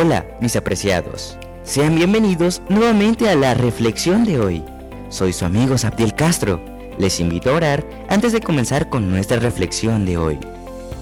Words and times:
Hola, 0.00 0.24
mis 0.40 0.54
apreciados. 0.54 1.36
Sean 1.64 1.96
bienvenidos 1.96 2.62
nuevamente 2.68 3.28
a 3.28 3.34
la 3.34 3.54
reflexión 3.54 4.24
de 4.24 4.38
hoy. 4.38 4.64
Soy 5.08 5.32
su 5.32 5.44
amigo 5.44 5.76
Sabdiel 5.76 6.14
Castro. 6.14 6.60
Les 6.98 7.18
invito 7.18 7.50
a 7.50 7.54
orar 7.54 7.84
antes 8.08 8.30
de 8.30 8.40
comenzar 8.40 8.90
con 8.90 9.10
nuestra 9.10 9.40
reflexión 9.40 10.06
de 10.06 10.16
hoy. 10.16 10.38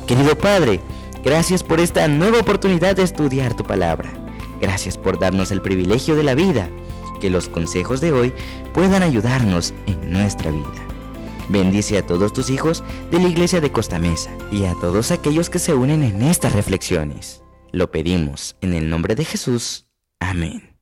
Querido 0.07 0.39
Padre, 0.39 0.81
gracias 1.23 1.63
por 1.63 1.79
esta 1.79 2.09
nueva 2.09 2.41
oportunidad 2.41 2.97
de 2.97 3.03
estudiar 3.03 3.53
tu 3.55 3.65
palabra. 3.65 4.11
Gracias 4.63 4.97
por 4.97 5.19
darnos 5.19 5.51
el 5.51 5.61
privilegio 5.61 6.17
de 6.17 6.23
la 6.23 6.35
vida. 6.35 6.71
Que 7.21 7.29
los 7.29 7.51
consejos 7.51 8.01
de 8.01 8.13
hoy 8.13 8.33
puedan 8.73 9.03
ayudarnos 9.03 9.75
en 9.87 10.11
nuestra 10.11 10.51
vida. 10.51 10.87
Bendice 11.51 11.99
a 11.99 12.07
todos 12.07 12.33
tus 12.33 12.49
hijos 12.49 12.83
de 13.11 13.21
la 13.21 13.29
iglesia 13.29 13.61
de 13.61 13.71
Costa 13.71 13.99
Mesa 13.99 14.31
y 14.51 14.65
a 14.65 14.73
todos 14.81 15.11
aquellos 15.11 15.51
que 15.51 15.59
se 15.59 15.75
unen 15.75 16.03
en 16.03 16.23
estas 16.23 16.55
reflexiones. 16.55 17.43
Lo 17.77 17.91
pedimos 17.91 18.57
en 18.63 18.73
el 18.73 18.89
nombre 18.89 19.15
de 19.15 19.27
Jesús. 19.27 19.87
Amén. 20.19 20.79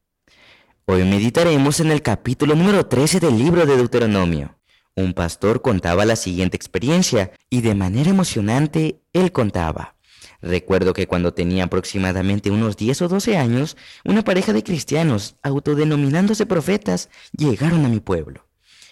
Hoy 0.86 1.02
meditaremos 1.02 1.80
en 1.80 1.90
el 1.90 2.02
capítulo 2.02 2.54
número 2.54 2.86
13 2.86 3.18
del 3.18 3.36
libro 3.36 3.66
de 3.66 3.76
Deuteronomio. 3.76 4.60
Un 4.94 5.12
pastor 5.12 5.60
contaba 5.60 6.04
la 6.04 6.14
siguiente 6.14 6.56
experiencia 6.56 7.32
y 7.50 7.62
de 7.62 7.74
manera 7.74 8.10
emocionante 8.10 9.00
él 9.12 9.32
contaba. 9.32 9.96
Recuerdo 10.40 10.92
que 10.92 11.08
cuando 11.08 11.34
tenía 11.34 11.64
aproximadamente 11.64 12.52
unos 12.52 12.76
10 12.76 13.02
o 13.02 13.08
12 13.08 13.38
años, 13.38 13.76
una 14.04 14.22
pareja 14.22 14.52
de 14.52 14.62
cristianos, 14.62 15.34
autodenominándose 15.42 16.46
profetas, 16.46 17.10
llegaron 17.36 17.84
a 17.84 17.88
mi 17.88 17.98
pueblo. 17.98 18.46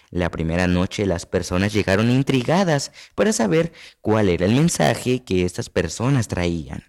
La 0.09 0.29
primera 0.29 0.67
noche 0.67 1.05
las 1.05 1.25
personas 1.25 1.71
llegaron 1.71 2.11
intrigadas 2.11 2.91
para 3.15 3.31
saber 3.31 3.71
cuál 4.01 4.27
era 4.27 4.45
el 4.45 4.55
mensaje 4.55 5.23
que 5.23 5.45
estas 5.45 5.69
personas 5.69 6.27
traían. 6.27 6.83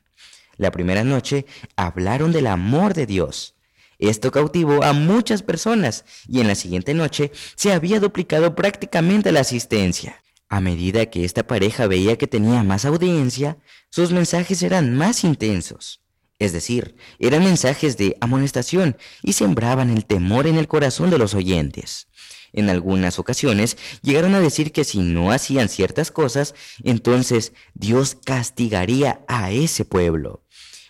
La 0.56 0.70
primera 0.70 1.04
noche 1.04 1.46
hablaron 1.76 2.32
del 2.32 2.46
amor 2.46 2.94
de 2.94 3.06
Dios. 3.06 3.54
Esto 3.98 4.30
cautivó 4.30 4.82
a 4.82 4.92
muchas 4.92 5.42
personas 5.42 6.04
y 6.28 6.40
en 6.40 6.48
la 6.48 6.54
siguiente 6.54 6.94
noche 6.94 7.32
se 7.54 7.72
había 7.72 8.00
duplicado 8.00 8.54
prácticamente 8.54 9.32
la 9.32 9.40
asistencia. 9.40 10.22
A 10.48 10.60
medida 10.60 11.06
que 11.06 11.24
esta 11.24 11.46
pareja 11.46 11.86
veía 11.86 12.16
que 12.16 12.26
tenía 12.26 12.62
más 12.62 12.84
audiencia, 12.84 13.58
sus 13.90 14.12
mensajes 14.12 14.62
eran 14.62 14.96
más 14.96 15.24
intensos. 15.24 16.00
Es 16.38 16.52
decir, 16.52 16.96
eran 17.18 17.44
mensajes 17.44 17.96
de 17.96 18.16
amonestación 18.20 18.96
y 19.22 19.32
sembraban 19.32 19.90
el 19.90 20.04
temor 20.04 20.46
en 20.46 20.56
el 20.56 20.68
corazón 20.68 21.10
de 21.10 21.18
los 21.18 21.34
oyentes. 21.34 22.08
En 22.52 22.70
algunas 22.70 23.18
ocasiones 23.18 23.76
llegaron 24.02 24.34
a 24.34 24.40
decir 24.40 24.70
que 24.70 24.84
si 24.84 25.00
no 25.00 25.32
hacían 25.32 25.68
ciertas 25.68 26.12
cosas, 26.12 26.54
entonces 26.84 27.52
Dios 27.74 28.16
castigaría 28.24 29.24
a 29.26 29.50
ese 29.50 29.84
pueblo. 29.84 30.43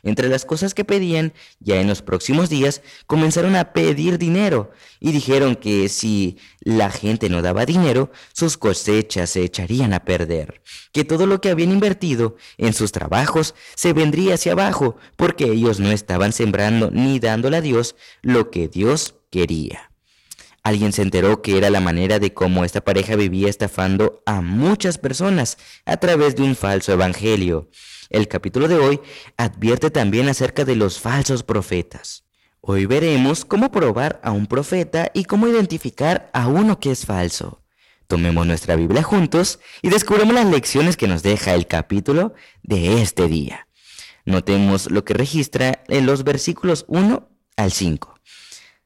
Entre 0.04 0.28
las 0.28 0.44
cosas 0.44 0.74
que 0.74 0.84
pedían, 0.84 1.32
ya 1.60 1.80
en 1.80 1.88
los 1.88 2.02
próximos 2.02 2.50
días 2.50 2.82
comenzaron 3.06 3.56
a 3.56 3.72
pedir 3.72 4.18
dinero 4.18 4.70
y 5.00 5.12
dijeron 5.12 5.56
que 5.56 5.88
si 5.88 6.38
la 6.60 6.90
gente 6.90 7.28
no 7.28 7.42
daba 7.42 7.66
dinero, 7.66 8.12
sus 8.32 8.56
cosechas 8.56 9.30
se 9.30 9.42
echarían 9.42 9.92
a 9.94 10.04
perder, 10.04 10.62
que 10.92 11.04
todo 11.04 11.26
lo 11.26 11.40
que 11.40 11.50
habían 11.50 11.72
invertido 11.72 12.36
en 12.58 12.74
sus 12.74 12.92
trabajos 12.92 13.54
se 13.74 13.92
vendría 13.92 14.34
hacia 14.34 14.52
abajo 14.52 14.96
porque 15.16 15.44
ellos 15.44 15.80
no 15.80 15.90
estaban 15.90 16.32
sembrando 16.32 16.90
ni 16.90 17.18
dándole 17.18 17.56
a 17.56 17.62
Dios 17.62 17.96
lo 18.22 18.50
que 18.50 18.68
Dios 18.68 19.14
quería. 19.30 19.93
Alguien 20.64 20.94
se 20.94 21.02
enteró 21.02 21.42
que 21.42 21.58
era 21.58 21.68
la 21.68 21.80
manera 21.80 22.18
de 22.18 22.32
cómo 22.32 22.64
esta 22.64 22.80
pareja 22.80 23.16
vivía 23.16 23.50
estafando 23.50 24.22
a 24.24 24.40
muchas 24.40 24.96
personas 24.96 25.58
a 25.84 25.98
través 25.98 26.36
de 26.36 26.42
un 26.42 26.56
falso 26.56 26.90
evangelio. 26.90 27.68
El 28.08 28.28
capítulo 28.28 28.66
de 28.66 28.76
hoy 28.76 29.00
advierte 29.36 29.90
también 29.90 30.26
acerca 30.30 30.64
de 30.64 30.74
los 30.74 30.98
falsos 30.98 31.42
profetas. 31.42 32.24
Hoy 32.62 32.86
veremos 32.86 33.44
cómo 33.44 33.70
probar 33.70 34.20
a 34.24 34.30
un 34.30 34.46
profeta 34.46 35.10
y 35.12 35.24
cómo 35.24 35.48
identificar 35.48 36.30
a 36.32 36.48
uno 36.48 36.80
que 36.80 36.92
es 36.92 37.04
falso. 37.04 37.62
Tomemos 38.06 38.46
nuestra 38.46 38.74
Biblia 38.74 39.02
juntos 39.02 39.60
y 39.82 39.90
descubramos 39.90 40.34
las 40.34 40.46
lecciones 40.46 40.96
que 40.96 41.08
nos 41.08 41.22
deja 41.22 41.52
el 41.52 41.66
capítulo 41.66 42.32
de 42.62 43.02
este 43.02 43.28
día. 43.28 43.68
Notemos 44.24 44.90
lo 44.90 45.04
que 45.04 45.12
registra 45.12 45.84
en 45.88 46.06
los 46.06 46.24
versículos 46.24 46.86
1 46.88 47.28
al 47.58 47.70
5. 47.70 48.14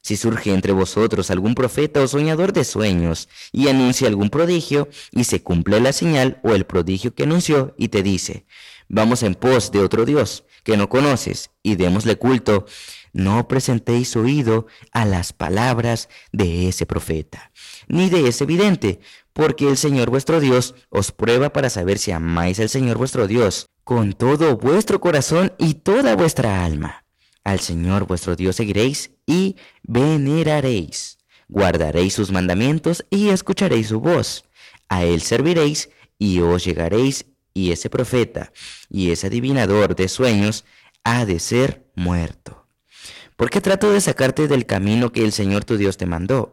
Si 0.08 0.16
surge 0.16 0.54
entre 0.54 0.72
vosotros 0.72 1.30
algún 1.30 1.54
profeta 1.54 2.00
o 2.00 2.08
soñador 2.08 2.54
de 2.54 2.64
sueños 2.64 3.28
y 3.52 3.68
anuncia 3.68 4.08
algún 4.08 4.30
prodigio 4.30 4.88
y 5.12 5.24
se 5.24 5.42
cumple 5.42 5.80
la 5.80 5.92
señal 5.92 6.40
o 6.42 6.54
el 6.54 6.64
prodigio 6.64 7.14
que 7.14 7.24
anunció 7.24 7.74
y 7.76 7.88
te 7.88 8.02
dice, 8.02 8.46
vamos 8.88 9.22
en 9.22 9.34
pos 9.34 9.70
de 9.70 9.80
otro 9.80 10.06
Dios 10.06 10.44
que 10.64 10.78
no 10.78 10.88
conoces 10.88 11.50
y 11.62 11.76
démosle 11.76 12.16
culto, 12.16 12.64
no 13.12 13.48
presentéis 13.48 14.16
oído 14.16 14.66
a 14.92 15.04
las 15.04 15.34
palabras 15.34 16.08
de 16.32 16.70
ese 16.70 16.86
profeta, 16.86 17.52
ni 17.86 18.08
de 18.08 18.28
ese 18.28 18.46
vidente, 18.46 19.00
porque 19.34 19.68
el 19.68 19.76
Señor 19.76 20.08
vuestro 20.08 20.40
Dios 20.40 20.74
os 20.88 21.12
prueba 21.12 21.52
para 21.52 21.68
saber 21.68 21.98
si 21.98 22.12
amáis 22.12 22.58
al 22.60 22.70
Señor 22.70 22.96
vuestro 22.96 23.26
Dios 23.26 23.66
con 23.84 24.14
todo 24.14 24.56
vuestro 24.56 25.02
corazón 25.02 25.52
y 25.58 25.74
toda 25.74 26.16
vuestra 26.16 26.64
alma. 26.64 27.04
Al 27.48 27.60
Señor 27.60 28.06
vuestro 28.06 28.36
Dios 28.36 28.56
seguiréis 28.56 29.10
y 29.26 29.56
veneraréis. 29.82 31.16
Guardaréis 31.48 32.12
sus 32.12 32.30
mandamientos 32.30 33.06
y 33.08 33.30
escucharéis 33.30 33.86
su 33.86 34.00
voz. 34.00 34.44
A 34.90 35.04
Él 35.04 35.22
serviréis 35.22 35.88
y 36.18 36.40
os 36.40 36.62
llegaréis 36.62 37.24
y 37.54 37.72
ese 37.72 37.88
profeta 37.88 38.52
y 38.90 39.12
ese 39.12 39.28
adivinador 39.28 39.96
de 39.96 40.08
sueños 40.08 40.66
ha 41.04 41.24
de 41.24 41.40
ser 41.40 41.86
muerto. 41.94 42.66
¿Por 43.34 43.48
qué 43.48 43.62
trato 43.62 43.90
de 43.92 44.02
sacarte 44.02 44.46
del 44.46 44.66
camino 44.66 45.10
que 45.10 45.24
el 45.24 45.32
Señor 45.32 45.64
tu 45.64 45.78
Dios 45.78 45.96
te 45.96 46.04
mandó? 46.04 46.52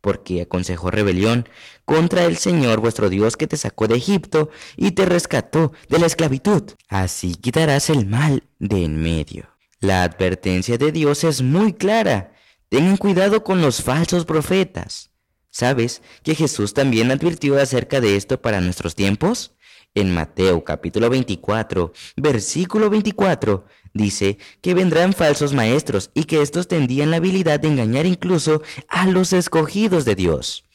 Porque 0.00 0.42
aconsejó 0.42 0.92
rebelión 0.92 1.48
contra 1.84 2.24
el 2.24 2.36
Señor 2.36 2.78
vuestro 2.78 3.10
Dios 3.10 3.36
que 3.36 3.48
te 3.48 3.56
sacó 3.56 3.88
de 3.88 3.96
Egipto 3.96 4.50
y 4.76 4.92
te 4.92 5.06
rescató 5.06 5.72
de 5.88 5.98
la 5.98 6.06
esclavitud. 6.06 6.70
Así 6.88 7.34
quitarás 7.34 7.90
el 7.90 8.06
mal 8.06 8.44
de 8.60 8.84
en 8.84 9.02
medio. 9.02 9.59
La 9.82 10.02
advertencia 10.02 10.76
de 10.76 10.92
Dios 10.92 11.24
es 11.24 11.40
muy 11.40 11.72
clara. 11.72 12.34
Tengan 12.68 12.98
cuidado 12.98 13.42
con 13.42 13.62
los 13.62 13.82
falsos 13.82 14.26
profetas. 14.26 15.10
¿Sabes 15.50 16.02
que 16.22 16.34
Jesús 16.34 16.74
también 16.74 17.10
advirtió 17.10 17.58
acerca 17.58 17.98
de 18.02 18.16
esto 18.16 18.42
para 18.42 18.60
nuestros 18.60 18.94
tiempos? 18.94 19.54
En 19.94 20.12
Mateo 20.12 20.64
capítulo 20.64 21.08
24, 21.08 21.94
versículo 22.16 22.90
24, 22.90 23.64
dice 23.94 24.36
que 24.60 24.74
vendrán 24.74 25.14
falsos 25.14 25.54
maestros 25.54 26.10
y 26.12 26.24
que 26.24 26.42
estos 26.42 26.68
tendrían 26.68 27.10
la 27.10 27.16
habilidad 27.16 27.58
de 27.58 27.68
engañar 27.68 28.04
incluso 28.04 28.62
a 28.86 29.06
los 29.06 29.32
escogidos 29.32 30.04
de 30.04 30.14
Dios. 30.14 30.66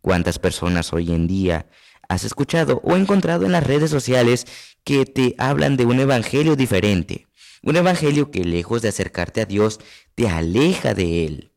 ¿Cuántas 0.00 0.40
personas 0.40 0.92
hoy 0.92 1.12
en 1.12 1.28
día 1.28 1.68
has 2.08 2.24
escuchado 2.24 2.80
o 2.82 2.96
encontrado 2.96 3.46
en 3.46 3.52
las 3.52 3.64
redes 3.64 3.92
sociales 3.92 4.46
que 4.82 5.06
te 5.06 5.36
hablan 5.38 5.76
de 5.76 5.86
un 5.86 6.00
evangelio 6.00 6.56
diferente? 6.56 7.27
Un 7.62 7.76
evangelio 7.76 8.30
que 8.30 8.44
lejos 8.44 8.82
de 8.82 8.88
acercarte 8.88 9.40
a 9.40 9.46
Dios, 9.46 9.80
te 10.14 10.28
aleja 10.28 10.94
de 10.94 11.24
Él. 11.24 11.52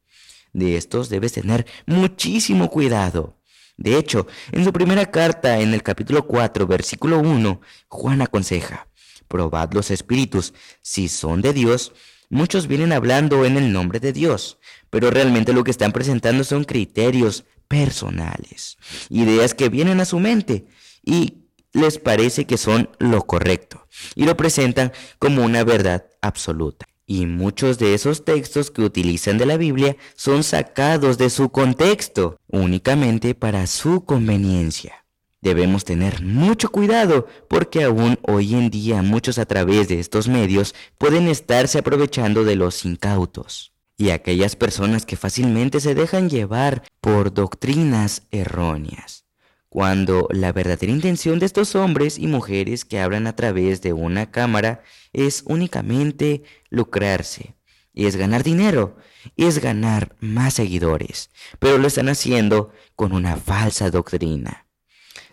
De 0.54 0.78
estos 0.78 1.10
debes 1.10 1.34
tener 1.34 1.66
muchísimo 1.86 2.70
cuidado. 2.70 3.38
De 3.78 3.98
hecho, 3.98 4.28
en 4.52 4.64
su 4.64 4.74
primera 4.74 5.10
carta, 5.10 5.60
en 5.60 5.74
el 5.74 5.82
capítulo 5.82 6.28
4, 6.28 6.68
versículo 6.68 7.20
1, 7.20 7.62
Juan 7.88 8.22
aconseja, 8.22 8.88
probad 9.28 9.74
los 9.74 9.90
espíritus, 9.92 10.54
si 10.82 11.08
son 11.08 11.42
de 11.42 11.54
Dios, 11.54 11.94
muchos 12.30 12.68
vienen 12.68 12.92
hablando 12.92 13.46
en 13.46 13.58
el 13.58 13.72
nombre 13.72 14.00
de 14.00 14.14
Dios, 14.14 14.60
pero 14.90 15.10
realmente 15.10 15.54
lo 15.54 15.64
que 15.64 15.72
están 15.72 15.94
presentando 15.94 16.44
son 16.44 16.64
criterios 16.64 17.46
personales, 17.68 18.78
ideas 19.10 19.54
que 19.54 19.70
vienen 19.70 20.00
a 20.00 20.06
su 20.06 20.20
mente 20.20 20.66
y 21.04 21.41
les 21.74 22.00
parece 22.00 22.46
que 22.46 22.58
son 22.58 22.90
lo 23.00 23.24
correcto 23.24 23.88
y 24.16 24.26
lo 24.26 24.36
presentan 24.38 24.92
como 25.20 25.44
una 25.44 25.64
verdad 25.64 26.06
absoluta. 26.22 26.86
Y 27.06 27.26
muchos 27.26 27.78
de 27.78 27.94
esos 27.94 28.24
textos 28.24 28.72
que 28.72 28.84
utilizan 28.84 29.38
de 29.38 29.46
la 29.46 29.58
Biblia 29.58 29.98
son 30.16 30.44
sacados 30.44 31.18
de 31.18 31.30
su 31.30 31.50
contexto 31.50 32.38
únicamente 32.48 33.36
para 33.36 33.68
su 33.68 34.06
conveniencia. 34.06 35.06
Debemos 35.42 35.84
tener 35.84 36.22
mucho 36.22 36.70
cuidado 36.70 37.28
porque 37.50 37.84
aún 37.84 38.20
hoy 38.22 38.54
en 38.54 38.70
día 38.70 39.02
muchos 39.02 39.40
a 39.40 39.46
través 39.46 39.88
de 39.88 40.00
estos 40.00 40.28
medios 40.28 40.76
pueden 40.98 41.28
estarse 41.28 41.80
aprovechando 41.80 42.44
de 42.46 42.56
los 42.56 42.86
incautos 42.86 43.74
y 43.98 44.12
aquellas 44.12 44.56
personas 44.56 45.06
que 45.06 45.18
fácilmente 45.18 45.80
se 45.80 45.96
dejan 45.96 46.30
llevar 46.30 46.84
por 47.02 47.34
doctrinas 47.34 48.22
erróneas 48.32 49.26
cuando 49.72 50.28
la 50.32 50.52
verdadera 50.52 50.92
intención 50.92 51.40
de 51.40 51.46
estos 51.46 51.76
hombres 51.76 52.20
y 52.20 52.28
mujeres 52.28 52.84
que 52.84 53.00
hablan 53.00 53.26
a 53.26 53.38
través 53.38 53.82
de 53.82 53.94
una 53.94 54.30
cámara 54.30 54.84
es 55.14 55.44
únicamente 55.46 56.44
lucrarse, 56.70 57.56
es 57.94 58.18
ganar 58.18 58.44
dinero, 58.44 58.98
es 59.38 59.60
ganar 59.60 60.18
más 60.20 60.56
seguidores, 60.56 61.30
pero 61.58 61.78
lo 61.78 61.88
están 61.88 62.10
haciendo 62.10 62.74
con 62.98 63.14
una 63.14 63.38
falsa 63.38 63.90
doctrina. 63.90 64.68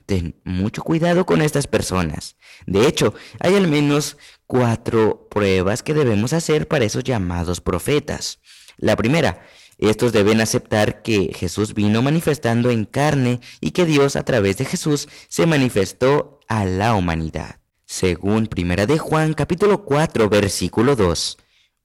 ten 0.07 0.41
mucho 0.45 0.85
cuidado 0.85 1.27
con 1.27 1.43
estas 1.43 1.67
personas. 1.67 2.37
De 2.65 2.87
hecho, 2.87 3.15
hay 3.41 3.57
al 3.57 3.67
menos 3.67 4.19
cuatro 4.47 5.27
pruebas 5.29 5.83
que 5.83 5.95
debemos 5.95 6.33
hacer 6.33 6.69
para 6.69 6.85
esos 6.85 7.03
llamados 7.03 7.61
profetas. 7.61 8.39
La 8.77 8.95
primera, 8.95 9.45
estos 9.79 10.13
deben 10.13 10.41
aceptar 10.41 11.03
que 11.03 11.33
Jesús 11.35 11.73
vino 11.73 12.03
manifestando 12.03 12.71
en 12.71 12.85
carne 12.85 13.41
y 13.61 13.71
que 13.71 13.87
Dios 13.87 14.17
a 14.17 14.25
través 14.25 14.57
de 14.59 14.65
Jesús 14.65 15.09
se 15.29 15.47
manifestó 15.47 16.41
a 16.49 16.65
la 16.65 16.95
humanidad. 16.95 17.61
Según 17.87 18.49
Primera 18.49 18.87
de 18.87 18.99
Juan 18.99 19.35
capítulo 19.35 19.85
4 19.85 20.29
versículo 20.29 20.97
2, 20.97 21.39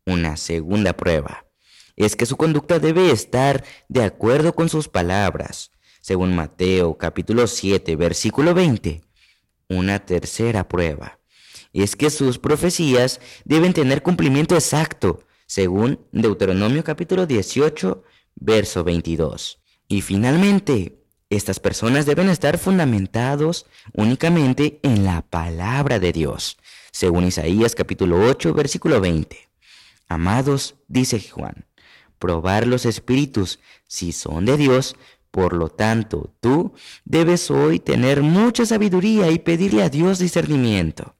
una 0.07 0.37
segunda 0.37 0.93
prueba 0.93 1.45
es 1.95 2.15
que 2.15 2.25
su 2.25 2.35
conducta 2.35 2.79
debe 2.79 3.11
estar 3.11 3.63
de 3.87 4.03
acuerdo 4.03 4.53
con 4.53 4.69
sus 4.69 4.87
palabras. 4.87 5.71
Según 6.01 6.35
Mateo 6.35 6.97
capítulo 6.97 7.47
7 7.47 7.95
versículo 7.95 8.53
20, 8.53 9.01
una 9.69 9.99
tercera 9.99 10.67
prueba 10.67 11.19
es 11.73 11.95
que 11.95 12.09
sus 12.09 12.37
profecías 12.39 13.19
deben 13.45 13.73
tener 13.73 14.03
cumplimiento 14.03 14.55
exacto, 14.55 15.19
según 15.45 15.99
Deuteronomio 16.11 16.83
capítulo 16.83 17.25
18, 17.25 18.03
verso 18.35 18.83
22. 18.83 19.59
Y 19.87 20.01
finalmente, 20.01 21.03
estas 21.29 21.59
personas 21.59 22.05
deben 22.05 22.29
estar 22.29 22.57
fundamentados 22.57 23.65
únicamente 23.93 24.79
en 24.83 25.03
la 25.03 25.21
palabra 25.21 25.99
de 25.99 26.11
Dios, 26.11 26.57
según 26.91 27.25
Isaías 27.25 27.75
capítulo 27.75 28.27
8, 28.27 28.53
versículo 28.53 29.01
20. 29.01 29.49
Amados, 30.07 30.75
dice 30.87 31.19
Juan, 31.19 31.65
probar 32.19 32.67
los 32.67 32.85
espíritus 32.85 33.59
si 33.87 34.11
son 34.11 34.45
de 34.45 34.57
Dios, 34.57 34.95
por 35.31 35.53
lo 35.53 35.69
tanto, 35.69 36.35
tú 36.39 36.73
debes 37.05 37.49
hoy 37.49 37.79
tener 37.79 38.21
mucha 38.21 38.67
sabiduría 38.67 39.31
y 39.31 39.39
pedirle 39.39 39.81
a 39.81 39.89
Dios 39.89 40.19
discernimiento. 40.19 41.15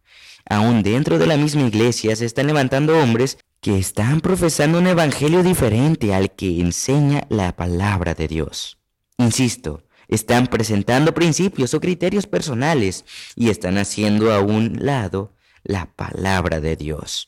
Aún 0.48 0.84
dentro 0.84 1.18
de 1.18 1.26
la 1.26 1.38
misma 1.38 1.64
iglesia 1.64 2.16
se 2.16 2.26
están 2.26 2.46
levantando 2.46 3.00
hombres 3.00 3.40
que 3.64 3.80
están 3.80 4.20
profesando 4.20 4.78
un 4.78 4.88
evangelio 4.88 5.42
diferente 5.42 6.14
al 6.14 6.36
que 6.36 6.60
enseña 6.60 7.26
la 7.30 7.56
palabra 7.56 8.14
de 8.14 8.28
Dios. 8.28 8.78
Insisto, 9.18 9.86
están 10.10 10.48
presentando 10.48 11.14
principios 11.14 11.74
o 11.74 11.80
criterios 11.80 12.28
personales 12.28 13.06
y 13.38 13.50
están 13.50 13.78
haciendo 13.78 14.34
a 14.34 14.42
un 14.42 14.86
lado 14.86 15.34
la 15.64 15.86
palabra 15.96 16.60
de 16.60 16.76
Dios. 16.76 17.26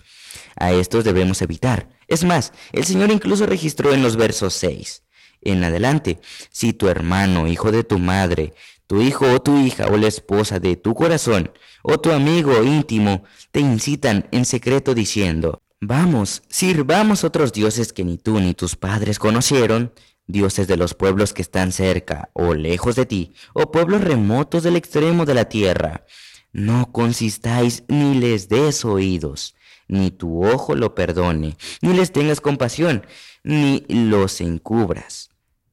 A 0.57 0.73
estos 0.73 1.05
debemos 1.05 1.41
evitar. 1.41 1.87
Es 2.09 2.25
más, 2.25 2.51
el 2.73 2.83
Señor 2.83 3.11
incluso 3.11 3.45
registró 3.45 3.93
en 3.93 4.03
los 4.03 4.17
versos 4.17 4.53
6 4.55 5.03
en 5.41 5.63
adelante, 5.63 6.19
si 6.49 6.73
tu 6.73 6.89
hermano, 6.89 7.47
hijo 7.47 7.71
de 7.71 7.83
tu 7.83 7.99
madre, 7.99 8.53
tu 8.88 9.01
hijo 9.01 9.31
o 9.31 9.41
tu 9.41 9.57
hija 9.59 9.88
o 9.88 9.95
la 9.95 10.07
esposa 10.07 10.59
de 10.59 10.75
tu 10.75 10.93
corazón 10.95 11.51
o 11.81 11.99
tu 11.99 12.11
amigo 12.11 12.61
íntimo 12.63 13.23
te 13.51 13.61
incitan 13.61 14.27
en 14.31 14.45
secreto 14.45 14.93
diciendo, 14.93 15.61
vamos, 15.87 16.43
sirvamos 16.49 17.23
otros 17.23 17.53
dioses 17.53 17.93
que 17.93 18.03
ni 18.03 18.17
tú 18.17 18.39
ni 18.39 18.53
tus 18.53 18.75
padres 18.75 19.19
conocieron, 19.19 19.93
dioses 20.27 20.67
de 20.67 20.77
los 20.77 20.93
pueblos 20.93 21.33
que 21.33 21.41
están 21.41 21.71
cerca 21.71 22.29
o 22.33 22.53
lejos 22.53 22.95
de 22.95 23.05
ti, 23.05 23.33
o 23.53 23.71
pueblos 23.71 24.01
remotos 24.01 24.63
del 24.63 24.75
extremo 24.75 25.25
de 25.25 25.33
la 25.33 25.45
tierra. 25.45 26.05
No 26.51 26.91
consistáis 26.91 27.83
ni 27.87 28.15
les 28.15 28.49
des 28.49 28.85
oídos, 28.85 29.55
ni 29.87 30.11
tu 30.11 30.45
ojo 30.45 30.75
lo 30.75 30.95
perdone, 30.95 31.57
ni 31.81 31.93
les 31.93 32.11
tengas 32.11 32.41
compasión, 32.41 33.05
ni 33.43 33.85
los 33.89 34.41
encubras. 34.41 35.29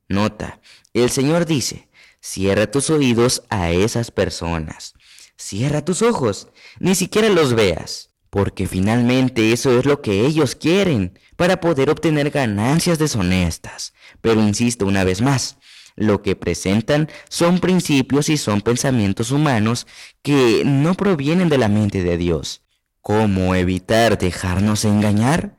Nota, 0.09 0.61
el 0.93 1.11
Señor 1.11 1.47
dice, 1.47 1.89
Cierra 2.25 2.71
tus 2.71 2.89
oídos 2.89 3.43
a 3.49 3.73
esas 3.73 4.13
personas. 4.13 4.95
Cierra 5.37 5.85
tus 5.85 6.03
ojos. 6.03 6.47
Ni 6.79 6.95
siquiera 6.95 7.29
los 7.29 7.55
veas. 7.55 8.12
Porque 8.33 8.67
finalmente 8.67 9.53
eso 9.53 9.79
es 9.79 9.85
lo 9.85 10.01
que 10.01 10.25
ellos 10.25 10.55
quieren 10.55 11.19
para 11.37 11.61
poder 11.61 11.91
obtener 11.91 12.31
ganancias 12.31 12.99
deshonestas. 12.99 13.93
Pero 14.23 14.41
insisto 14.41 14.87
una 14.87 15.05
vez 15.05 15.21
más, 15.21 15.59
lo 15.97 16.23
que 16.23 16.35
presentan 16.35 17.11
son 17.29 17.59
principios 17.59 18.31
y 18.31 18.39
son 18.39 18.63
pensamientos 18.63 19.33
humanos 19.33 19.87
que 20.23 20.63
no 20.65 20.95
provienen 20.95 21.51
de 21.51 21.59
la 21.59 21.69
mente 21.69 22.03
de 22.03 22.17
Dios. 22.17 22.63
¿Cómo 23.03 23.55
evitar 23.55 24.17
dejarnos 24.17 24.87
engañar? 24.87 25.59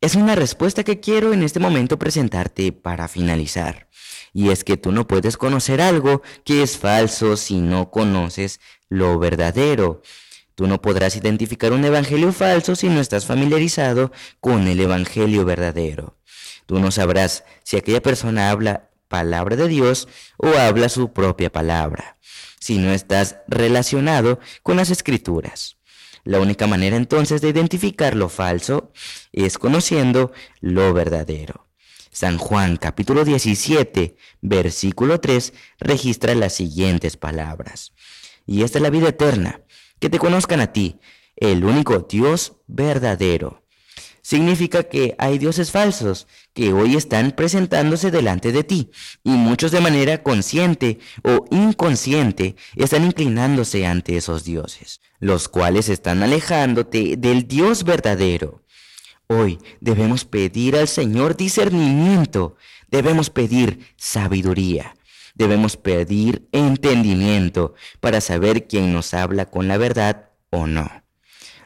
Es 0.00 0.14
una 0.14 0.36
respuesta 0.36 0.84
que 0.84 1.00
quiero 1.00 1.32
en 1.32 1.42
este 1.42 1.58
momento 1.58 1.98
presentarte 1.98 2.70
para 2.70 3.08
finalizar. 3.08 3.88
Y 4.32 4.50
es 4.50 4.62
que 4.62 4.76
tú 4.76 4.92
no 4.92 5.08
puedes 5.08 5.36
conocer 5.36 5.80
algo 5.80 6.22
que 6.44 6.62
es 6.62 6.78
falso 6.78 7.36
si 7.36 7.60
no 7.60 7.90
conoces 7.90 8.60
lo 8.88 9.18
verdadero. 9.18 10.02
Tú 10.54 10.66
no 10.66 10.82
podrás 10.82 11.16
identificar 11.16 11.72
un 11.72 11.84
evangelio 11.84 12.32
falso 12.32 12.76
si 12.76 12.88
no 12.88 13.00
estás 13.00 13.26
familiarizado 13.26 14.12
con 14.40 14.68
el 14.68 14.80
evangelio 14.80 15.44
verdadero. 15.44 16.18
Tú 16.66 16.78
no 16.78 16.90
sabrás 16.90 17.44
si 17.64 17.76
aquella 17.76 18.02
persona 18.02 18.50
habla 18.50 18.90
palabra 19.08 19.56
de 19.56 19.68
Dios 19.68 20.08
o 20.36 20.48
habla 20.48 20.88
su 20.88 21.12
propia 21.12 21.50
palabra, 21.50 22.18
si 22.58 22.78
no 22.78 22.92
estás 22.92 23.36
relacionado 23.48 24.40
con 24.62 24.76
las 24.76 24.90
escrituras. 24.90 25.76
La 26.24 26.38
única 26.38 26.66
manera 26.66 26.96
entonces 26.96 27.40
de 27.40 27.48
identificar 27.48 28.14
lo 28.14 28.28
falso 28.28 28.92
es 29.32 29.58
conociendo 29.58 30.32
lo 30.60 30.92
verdadero. 30.92 31.66
San 32.12 32.38
Juan 32.38 32.76
capítulo 32.76 33.24
17, 33.24 34.16
versículo 34.40 35.18
3 35.18 35.52
registra 35.80 36.34
las 36.34 36.52
siguientes 36.52 37.16
palabras. 37.16 37.92
Y 38.46 38.62
esta 38.62 38.78
es 38.78 38.82
la 38.82 38.90
vida 38.90 39.08
eterna, 39.08 39.62
que 40.02 40.10
te 40.10 40.18
conozcan 40.18 40.58
a 40.58 40.72
ti, 40.72 40.98
el 41.36 41.64
único 41.64 42.00
Dios 42.00 42.54
verdadero. 42.66 43.62
Significa 44.20 44.82
que 44.82 45.14
hay 45.16 45.38
dioses 45.38 45.70
falsos 45.70 46.26
que 46.52 46.72
hoy 46.72 46.96
están 46.96 47.30
presentándose 47.30 48.10
delante 48.10 48.50
de 48.50 48.64
ti 48.64 48.90
y 49.22 49.30
muchos 49.30 49.70
de 49.70 49.80
manera 49.80 50.24
consciente 50.24 50.98
o 51.22 51.44
inconsciente 51.52 52.56
están 52.74 53.04
inclinándose 53.04 53.86
ante 53.86 54.16
esos 54.16 54.42
dioses, 54.42 55.00
los 55.20 55.48
cuales 55.48 55.88
están 55.88 56.24
alejándote 56.24 57.16
del 57.16 57.46
Dios 57.46 57.84
verdadero. 57.84 58.64
Hoy 59.28 59.60
debemos 59.80 60.24
pedir 60.24 60.74
al 60.74 60.88
Señor 60.88 61.36
discernimiento, 61.36 62.56
debemos 62.88 63.30
pedir 63.30 63.86
sabiduría, 63.96 64.96
debemos 65.34 65.76
pedir 65.76 66.48
entendimiento 66.52 67.74
para 68.00 68.20
saber 68.20 68.66
quién 68.66 68.92
nos 68.92 69.14
habla 69.14 69.46
con 69.46 69.68
la 69.68 69.76
verdad 69.76 70.30
o 70.50 70.66
no. 70.66 70.90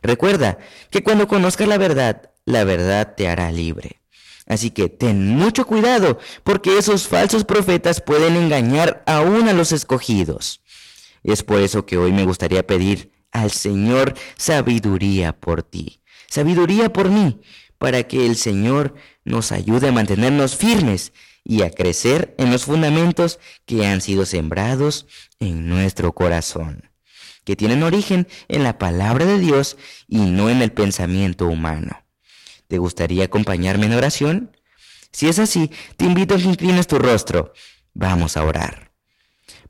Recuerda 0.03 0.59
que 0.91 1.03
cuando 1.03 1.29
conozcas 1.29 1.69
la 1.69 1.79
verdad, 1.79 2.31
la 2.45 2.65
verdad 2.65 3.15
te 3.17 3.29
hará 3.29 3.51
libre. 3.51 4.03
Así 4.47 4.71
que 4.71 4.89
ten 4.89 5.27
mucho 5.27 5.67
cuidado, 5.67 6.19
porque 6.45 6.79
esos 6.79 7.09
falsos 7.09 7.45
profetas 7.45 8.01
pueden 8.01 8.37
engañar 8.37 9.03
aún 9.07 9.49
a 9.49 9.53
los 9.53 9.73
escogidos. 9.73 10.61
Es 11.25 11.43
por 11.43 11.61
eso 11.61 11.85
que 11.85 11.99
hoy 11.99 12.13
me 12.13 12.25
gustaría 12.25 12.65
pedir 12.65 13.11
al 13.33 13.51
Señor 13.51 14.15
sabiduría 14.37 15.33
por 15.33 15.65
ti 15.65 16.01
sabiduría 16.29 16.93
por 16.93 17.09
mí, 17.11 17.41
para 17.79 18.03
que 18.05 18.27
el 18.27 18.37
Señor 18.37 18.95
nos 19.25 19.53
ayude 19.53 19.89
a 19.89 19.93
mantenernos 19.93 20.57
firmes 20.57 21.13
y 21.49 21.63
a 21.63 21.71
crecer 21.71 22.35
en 22.39 22.51
los 22.51 22.65
fundamentos 22.65 23.39
que 23.67 23.87
han 23.87 24.01
sido 24.01 24.27
sembrados 24.27 25.07
en 25.39 25.69
nuestro 25.69 26.13
corazón, 26.13 26.91
que 27.45 27.55
tienen 27.55 27.85
origen 27.85 28.27
en 28.49 28.65
la 28.65 28.79
palabra 28.79 29.25
de 29.27 29.39
Dios 29.39 29.77
y 30.09 30.19
no 30.19 30.51
en 30.51 30.61
el 30.61 30.73
pensamiento 30.73 31.47
humano. 31.47 32.05
¿Te 32.67 32.79
gustaría 32.79 33.25
acompañarme 33.25 33.87
en 33.87 33.93
oración? 33.93 34.57
Si 35.13 35.29
es 35.29 35.39
así, 35.39 35.71
te 35.97 36.05
invito 36.05 36.35
a 36.35 36.39
que 36.39 36.45
inclines 36.45 36.89
tu 36.89 36.99
rostro. 36.99 37.53
Vamos 37.95 38.37
a 38.37 38.43
orar. 38.43 38.91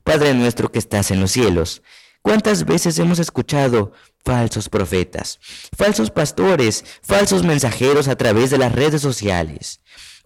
Padre 0.03 0.33
nuestro 0.33 0.71
que 0.71 0.79
estás 0.79 1.11
en 1.11 1.19
los 1.19 1.31
cielos, 1.31 1.83
¿cuántas 2.23 2.65
veces 2.65 2.97
hemos 2.97 3.19
escuchado 3.19 3.93
falsos 4.27 4.67
profetas, 4.67 5.39
falsos 5.77 6.11
pastores, 6.11 6.83
falsos 7.01 7.43
mensajeros 7.43 8.09
a 8.09 8.17
través 8.17 8.49
de 8.49 8.57
las 8.57 8.73
redes 8.73 9.01
sociales. 9.01 9.79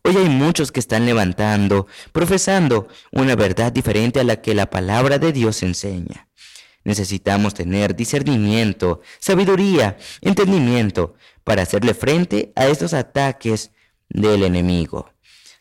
Hoy 0.04 0.18
hay 0.18 0.30
muchos 0.30 0.72
que 0.72 0.80
están 0.80 1.06
levantando, 1.06 1.86
profesando 2.12 2.88
una 3.12 3.36
verdad 3.36 3.72
diferente 3.72 4.20
a 4.20 4.24
la 4.24 4.42
que 4.42 4.56
la 4.56 4.70
palabra 4.70 5.20
de 5.20 5.32
Dios 5.32 5.62
enseña. 5.62 6.28
Necesitamos 6.84 7.54
tener 7.54 7.96
discernimiento, 7.96 9.02
sabiduría, 9.20 9.98
entendimiento 10.22 11.14
para 11.44 11.62
hacerle 11.62 11.94
frente 11.94 12.52
a 12.56 12.66
estos 12.68 12.96
ataques 12.96 13.72
del 14.10 14.44
enemigo. 14.44 15.14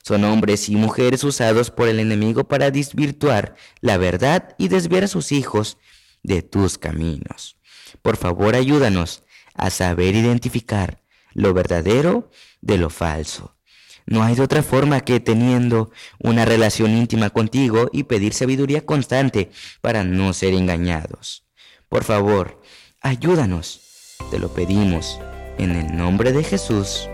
Son 0.03 0.25
hombres 0.25 0.71
y 0.71 0.77
mujeres 0.77 1.23
usados 1.23 1.71
por 1.71 1.89
el 1.89 2.01
enemigo 2.01 2.49
para 2.49 2.71
desvirtuar 2.71 3.55
la 3.83 3.99
verdad 3.99 4.55
y 4.57 4.69
desviar 4.69 5.05
a 5.05 5.09
sus 5.09 5.33
hijos 5.33 5.77
de 6.23 6.41
tus 6.41 6.79
caminos. 6.79 7.59
Por 8.01 8.17
favor, 8.17 8.55
ayúdanos 8.55 9.23
a 9.55 9.69
saber 9.69 10.15
identificar 10.15 11.03
lo 11.35 11.53
verdadero 11.53 12.31
de 12.63 12.79
lo 12.79 12.89
falso. 12.89 13.60
No 14.07 14.23
hay 14.23 14.35
de 14.35 14.43
otra 14.43 14.63
forma 14.63 15.01
que 15.01 15.21
teniendo 15.21 15.91
una 16.19 16.45
relación 16.45 16.91
íntima 16.97 17.31
contigo 17.31 17.89
y 17.93 18.05
pedir 18.05 18.35
sabiduría 18.35 18.85
constante 18.85 19.51
para 19.81 20.05
no 20.05 20.33
ser 20.33 20.55
engañados. 20.55 21.45
Por 21.89 22.05
favor, 22.05 22.61
ayúdanos. 23.01 24.17
Te 24.31 24.39
lo 24.39 24.53
pedimos 24.53 25.19
en 25.59 25.73
el 25.73 25.97
nombre 25.97 26.33
de 26.33 26.45
Jesús. 26.45 27.09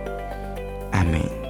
Amén. 0.93 1.46